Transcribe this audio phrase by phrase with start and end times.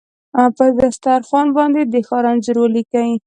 [0.57, 3.05] په دسترخوان باندې د ښار انځور ولیکې